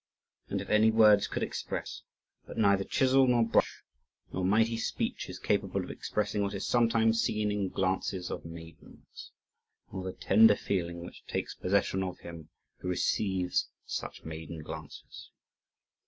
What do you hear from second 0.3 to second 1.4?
And if any words